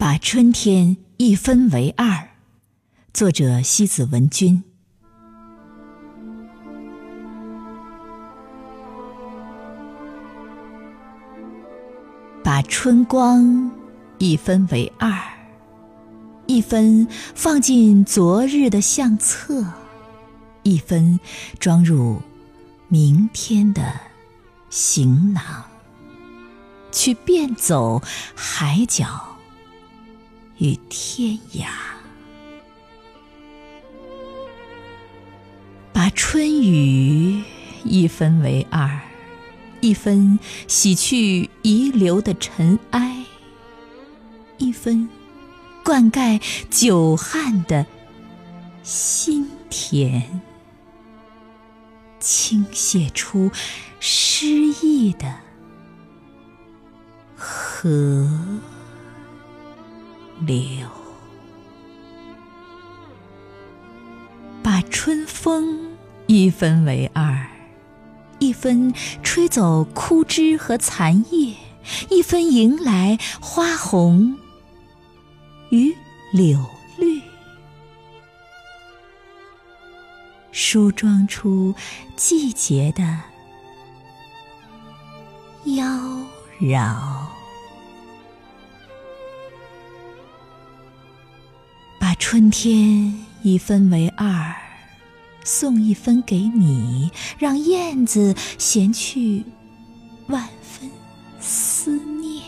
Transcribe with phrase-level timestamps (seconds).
[0.00, 2.30] 把春天一分为二，
[3.12, 4.64] 作者西子文君。
[12.42, 13.70] 把春光
[14.16, 15.12] 一分为二，
[16.46, 19.62] 一分放进昨日的相册，
[20.62, 21.20] 一分
[21.58, 22.22] 装入
[22.88, 24.00] 明天的
[24.70, 25.42] 行囊，
[26.90, 28.00] 去遍走
[28.34, 29.29] 海角。
[30.60, 31.68] 与天涯，
[35.90, 37.42] 把春雨
[37.82, 39.00] 一分为二，
[39.80, 43.24] 一分洗去遗留的尘埃，
[44.58, 45.08] 一分
[45.82, 47.86] 灌溉久旱的
[48.82, 50.42] 心田，
[52.18, 53.50] 倾泻出
[53.98, 55.36] 诗意的
[57.34, 58.28] 河。
[60.40, 60.88] 流，
[64.62, 67.46] 把春风一分为二，
[68.38, 68.92] 一分
[69.22, 71.54] 吹走枯枝和残叶，
[72.08, 74.38] 一分迎来花红
[75.70, 75.94] 与
[76.32, 76.58] 柳
[76.96, 77.20] 绿，
[80.52, 81.74] 梳妆出
[82.16, 83.02] 季节的
[85.76, 85.84] 妖
[86.60, 87.19] 娆。
[92.20, 94.54] 春天一分为二，
[95.42, 99.44] 送一分给你，让燕子衔去
[100.28, 100.88] 万分
[101.40, 102.44] 思念，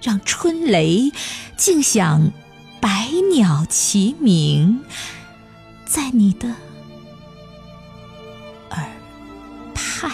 [0.00, 1.12] 让春雷
[1.58, 2.30] 静响
[2.80, 4.80] 百鸟齐鸣，
[5.84, 6.48] 在你的
[8.70, 8.86] 耳
[9.74, 10.10] 畔，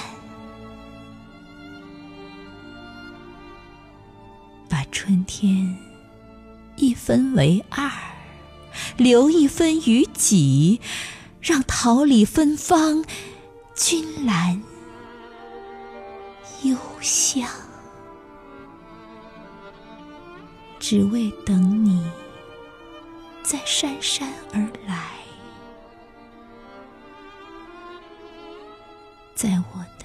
[4.69, 5.89] 把春天。
[6.81, 7.91] 一分为二，
[8.97, 10.81] 留一分于己，
[11.42, 13.05] 让桃李芬芳，
[13.75, 14.62] 君兰
[16.62, 17.47] 幽香，
[20.78, 22.03] 只为等你，
[23.43, 25.10] 在姗姗而来，
[29.34, 30.00] 在我。